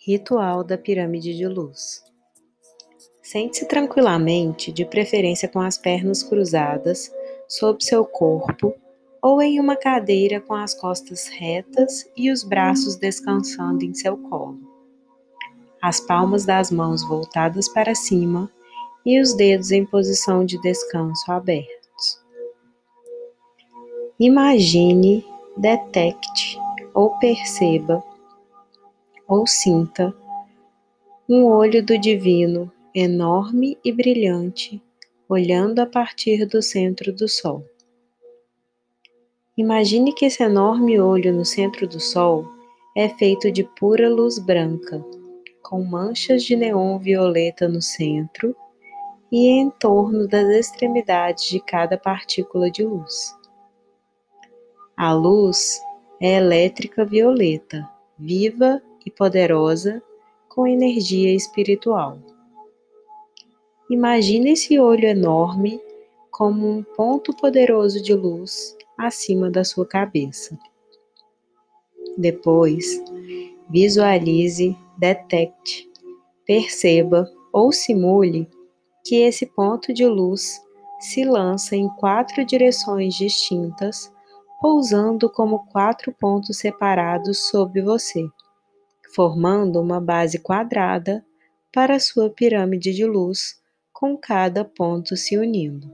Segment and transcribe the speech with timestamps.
[0.00, 2.04] Ritual da Pirâmide de Luz.
[3.20, 7.12] Sente-se tranquilamente, de preferência com as pernas cruzadas,
[7.48, 8.72] sob seu corpo
[9.20, 14.60] ou em uma cadeira com as costas retas e os braços descansando em seu colo.
[15.82, 18.48] As palmas das mãos voltadas para cima
[19.04, 22.22] e os dedos em posição de descanso abertos.
[24.20, 25.26] Imagine,
[25.56, 26.56] detecte
[26.94, 28.02] ou perceba
[29.28, 30.14] ou sinta
[31.28, 34.82] um olho do divino enorme e brilhante,
[35.28, 37.62] olhando a partir do centro do Sol.
[39.54, 42.46] Imagine que esse enorme olho no centro do Sol
[42.96, 45.04] é feito de pura luz branca,
[45.62, 48.56] com manchas de neon violeta no centro
[49.30, 53.36] e em torno das extremidades de cada partícula de luz.
[54.96, 55.78] A luz
[56.20, 57.86] é elétrica violeta,
[58.18, 60.02] viva e poderosa
[60.50, 62.18] com energia espiritual.
[63.90, 65.80] Imagine esse olho enorme
[66.30, 70.58] como um ponto poderoso de luz acima da sua cabeça.
[72.18, 73.02] Depois,
[73.70, 75.90] visualize, detecte,
[76.44, 78.46] perceba ou simule
[79.06, 80.60] que esse ponto de luz
[81.00, 84.12] se lança em quatro direções distintas,
[84.60, 88.28] pousando como quatro pontos separados sobre você
[89.18, 91.26] formando uma base quadrada
[91.74, 93.60] para sua pirâmide de luz,
[93.92, 95.90] com cada ponto se unindo.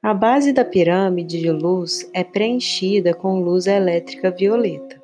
[0.00, 5.02] A base da pirâmide de luz é preenchida com luz elétrica violeta.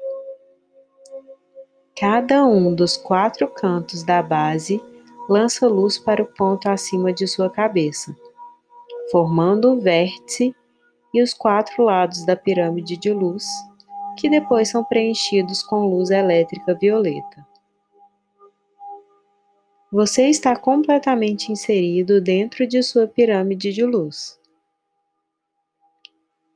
[1.98, 4.80] Cada um dos quatro cantos da base
[5.28, 8.16] lança luz para o ponto acima de sua cabeça,
[9.10, 10.54] formando o vértice
[11.12, 13.44] e os quatro lados da pirâmide de luz
[14.16, 17.46] que depois são preenchidos com luz elétrica violeta.
[19.90, 24.40] Você está completamente inserido dentro de sua pirâmide de luz.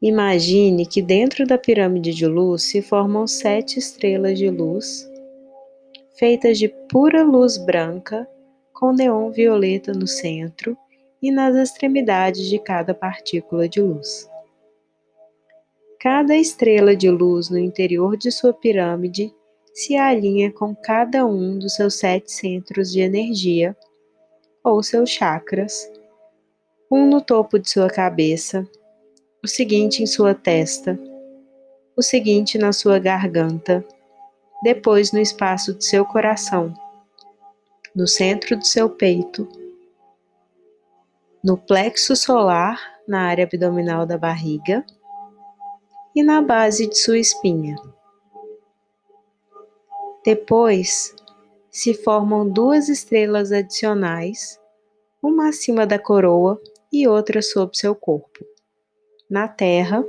[0.00, 5.06] Imagine que dentro da pirâmide de luz se formam sete estrelas de luz,
[6.18, 8.28] feitas de pura luz branca,
[8.72, 10.76] com neon violeta no centro
[11.20, 14.28] e nas extremidades de cada partícula de luz.
[16.08, 19.34] Cada estrela de luz no interior de sua pirâmide
[19.74, 23.76] se alinha com cada um dos seus sete centros de energia,
[24.62, 25.90] ou seus chakras,
[26.88, 28.64] um no topo de sua cabeça,
[29.42, 30.96] o seguinte em sua testa,
[31.96, 33.84] o seguinte na sua garganta,
[34.62, 36.72] depois no espaço de seu coração,
[37.92, 39.48] no centro do seu peito,
[41.42, 44.86] no plexo solar, na área abdominal da barriga
[46.16, 47.76] e na base de sua espinha.
[50.24, 51.14] Depois,
[51.70, 54.58] se formam duas estrelas adicionais,
[55.22, 56.58] uma acima da coroa
[56.90, 58.46] e outra sob seu corpo.
[59.28, 60.02] Na Terra,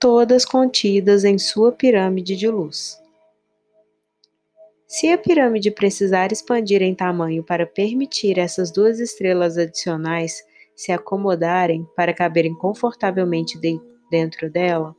[0.00, 2.98] todas contidas em sua pirâmide de luz.
[4.88, 10.42] Se a pirâmide precisar expandir em tamanho para permitir essas duas estrelas adicionais
[10.74, 13.58] se acomodarem para caberem confortavelmente
[14.10, 14.94] dentro dela,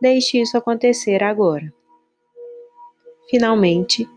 [0.00, 1.72] deixe isso acontecer agora.
[3.28, 4.08] Finalmente,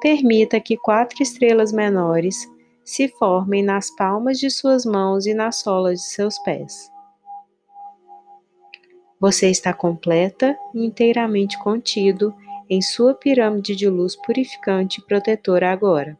[0.00, 2.46] permita que quatro estrelas menores
[2.84, 6.90] se formem nas palmas de suas mãos e nas solas de seus pés.
[9.18, 12.34] Você está completa e inteiramente contido
[12.68, 16.18] em sua pirâmide de luz purificante e protetora agora.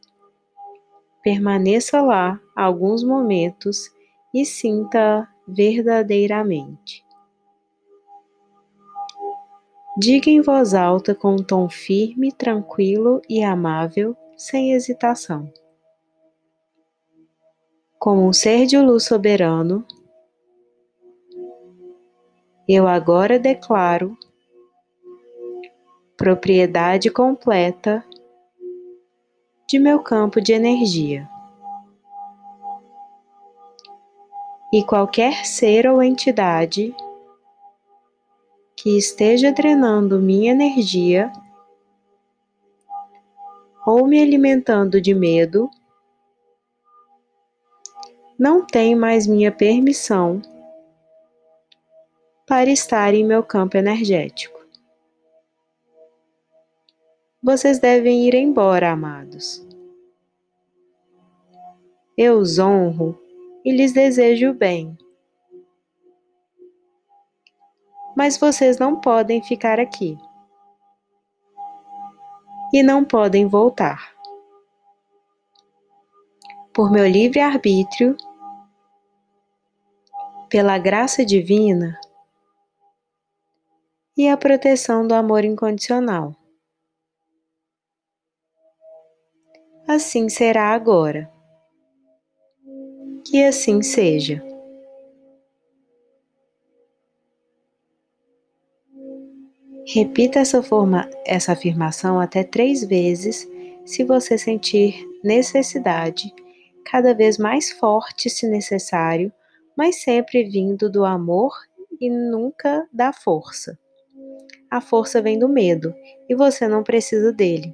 [1.23, 3.91] Permaneça lá alguns momentos
[4.35, 7.06] e sinta verdadeiramente.
[9.99, 15.51] Diga em voz alta com um tom firme, tranquilo e amável, sem hesitação.
[17.99, 19.87] Como um ser de luz soberano,
[22.69, 24.15] eu agora declaro
[26.15, 28.05] propriedade completa
[29.67, 31.27] de meu campo de energia.
[34.71, 36.95] E qualquer ser ou entidade
[38.87, 41.33] que esteja drenando minha energia
[43.85, 45.69] ou me alimentando de medo,
[48.39, 50.41] não tem mais minha permissão
[52.47, 54.65] para estar em meu campo energético.
[57.43, 59.67] Vocês devem ir embora, amados.
[62.17, 63.21] Eu os honro
[63.65, 64.97] e lhes desejo o bem.
[68.17, 70.19] Mas vocês não podem ficar aqui.
[72.73, 74.15] e não podem voltar.
[76.75, 78.17] Por meu livre arbítrio,
[80.49, 81.99] pela graça divina
[84.17, 86.35] e a proteção do amor incondicional.
[89.89, 91.33] Assim será agora.
[93.25, 94.56] Que assim seja.
[99.89, 103.49] Repita essa, forma, essa afirmação até três vezes
[103.85, 106.35] se você sentir necessidade,
[106.85, 109.33] cada vez mais forte se necessário,
[109.77, 111.53] mas sempre vindo do amor
[112.01, 113.79] e nunca da força.
[114.69, 115.95] A força vem do medo
[116.29, 117.73] e você não precisa dele,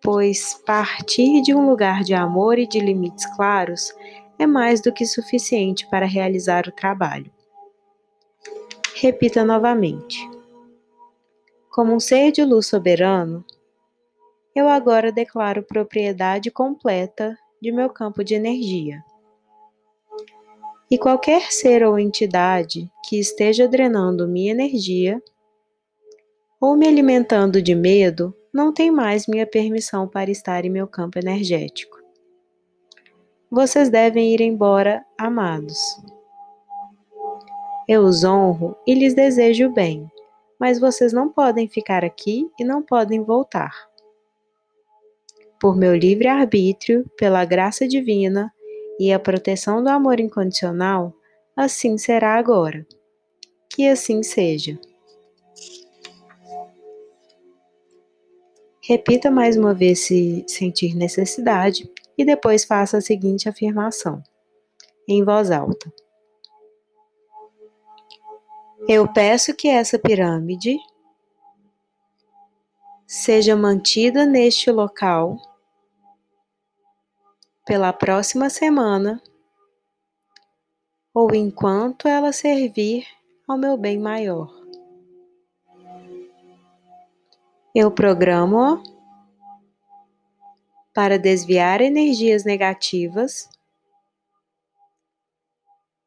[0.00, 3.92] pois partir de um lugar de amor e de limites claros
[4.38, 7.32] é mais do que suficiente para realizar o trabalho.
[8.94, 10.39] Repita novamente.
[11.70, 13.44] Como um ser de luz soberano,
[14.56, 19.00] eu agora declaro propriedade completa de meu campo de energia.
[20.90, 25.22] E qualquer ser ou entidade que esteja drenando minha energia
[26.60, 31.20] ou me alimentando de medo não tem mais minha permissão para estar em meu campo
[31.20, 31.96] energético.
[33.48, 35.78] Vocês devem ir embora, amados.
[37.88, 40.10] Eu os honro e lhes desejo bem
[40.60, 43.72] mas vocês não podem ficar aqui e não podem voltar.
[45.58, 48.52] Por meu livre arbítrio, pela graça divina
[48.98, 51.14] e a proteção do amor incondicional,
[51.56, 52.86] assim será agora.
[53.70, 54.78] Que assim seja.
[58.82, 64.22] Repita mais uma vez se sentir necessidade e depois faça a seguinte afirmação,
[65.08, 65.90] em voz alta.
[68.88, 70.76] Eu peço que essa pirâmide
[73.06, 75.36] seja mantida neste local
[77.66, 79.22] pela próxima semana
[81.12, 83.06] ou enquanto ela servir
[83.46, 84.48] ao meu bem maior.
[87.74, 88.82] Eu programo
[90.94, 93.48] para desviar energias negativas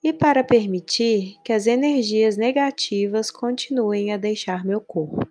[0.04, 5.26] e para permitir que as energias negativas continuem a deixar meu corpo,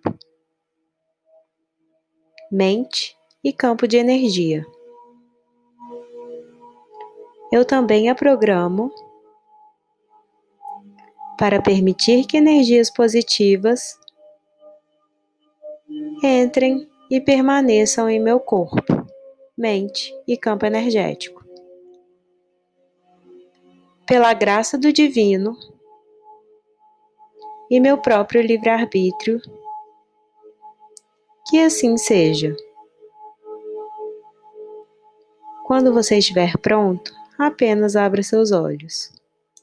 [2.51, 4.65] mente e campo de energia.
[7.51, 8.91] Eu também a programo
[11.37, 13.99] para permitir que energias positivas
[16.23, 18.81] entrem e permaneçam em meu corpo,
[19.55, 21.42] mente e campo energético
[24.05, 25.57] pela graça do Divino
[27.69, 29.41] e meu próprio livre-arbítrio,
[31.47, 32.55] que assim seja.
[35.65, 39.11] Quando você estiver pronto, apenas abra seus olhos.